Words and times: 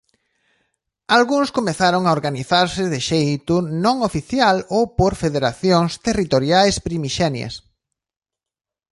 Algúns 1.17 1.49
comezaron 1.57 2.03
a 2.05 2.13
organizarse 2.17 2.83
de 2.93 2.99
xeito 3.09 3.55
non 3.85 3.97
oficial 4.09 4.57
ou 4.77 4.83
por 4.99 5.11
federacións 5.23 5.91
territoriais 6.07 6.75
primixenias. 6.87 7.53